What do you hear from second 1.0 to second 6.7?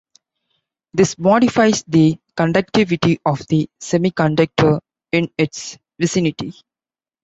modifies the conductivity of the semiconductor in its vicinity.